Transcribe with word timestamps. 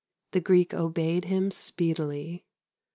The 0.31 0.41
Greek 0.41 0.73
obeyed 0.73 1.25
him 1.25 1.51
speedily. 1.51 2.43